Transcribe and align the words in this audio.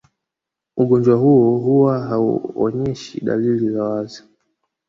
Ugonjwa 0.77 1.15
huo 1.15 1.57
huwa 1.57 1.99
hauonyeshi 1.99 3.25
dalili 3.25 3.69
za 3.69 3.83
wazi 3.83 4.23